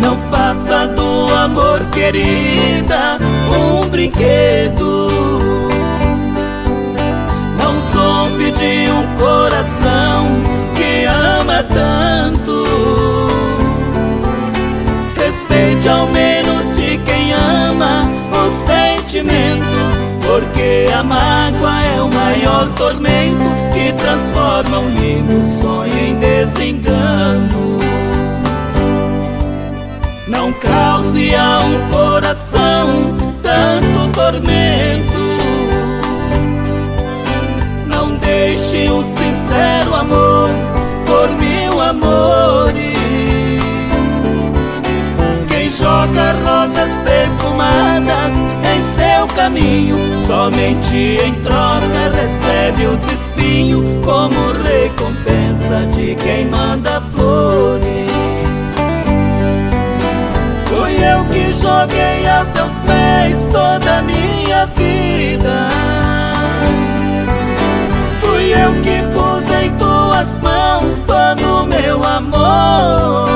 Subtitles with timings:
[0.00, 3.18] Não faça do amor, querida,
[3.50, 5.08] um brinquedo.
[7.58, 10.26] Não zombe de um coração
[10.74, 12.64] que ama tanto.
[15.16, 19.98] Respeite ao menos de quem ama o sentimento.
[20.24, 25.57] Porque a mágoa é o maior tormento que transforma um lindo
[41.88, 42.98] amores.
[45.48, 48.32] Quem joga rosas perfumadas
[48.72, 58.08] em seu caminho, somente em troca recebe os espinhos como recompensa de quem manda flores.
[60.66, 65.87] Fui eu que joguei aos teus pés toda a minha vida.
[71.68, 73.28] Meu amor.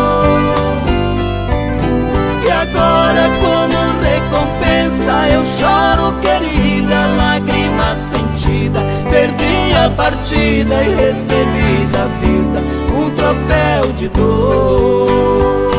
[2.44, 8.80] E agora, como recompensa, eu choro, querida, lágrima sentida.
[9.10, 12.58] Perdi a partida e recebi da vida
[12.96, 15.72] um troféu de dor.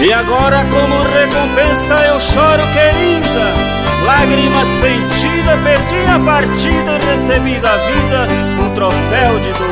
[0.00, 3.78] E agora, como recompensa, eu choro, querida.
[4.06, 8.28] Lágrima sentida, perdi a partida e recebi da vida
[8.62, 9.67] um troféu de dor.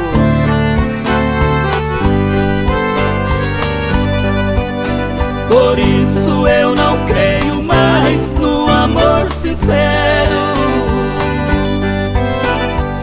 [5.56, 10.42] Por isso eu não creio mais no amor sincero.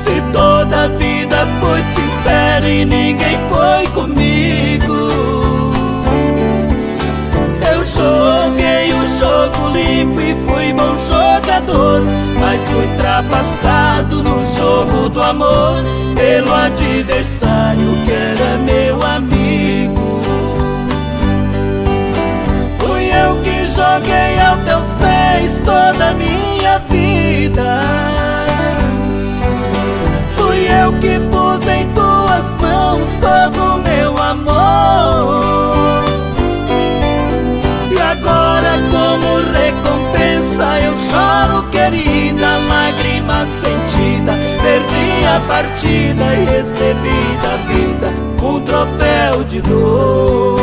[0.04, 4.94] Se toda a vida foi sincera e ninguém foi comigo.
[7.72, 12.04] Eu joguei o jogo limpo e fui bom jogador.
[12.40, 15.84] Mas fui ultrapassado no jogo do amor
[16.16, 17.53] pelo adversário
[31.04, 36.04] que pus em tuas mãos todo meu amor.
[37.92, 44.34] E agora, como recompensa, eu choro, querida, lágrima sentida.
[44.62, 48.08] Perdi a partida e recebi da vida
[48.42, 50.63] um troféu de dor.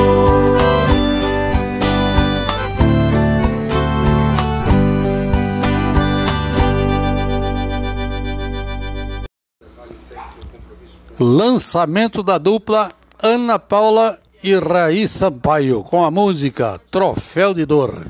[11.23, 12.93] Lançamento da dupla
[13.23, 18.07] Ana Paula e Raí Sampaio com a música Troféu de Dor.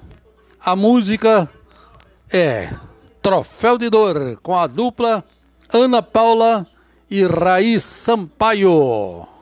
[0.64, 1.50] A música
[2.32, 2.72] é
[3.20, 5.24] Troféu de Dor com a dupla
[5.72, 6.64] Ana Paula
[7.14, 9.33] e Raiz Sampaio.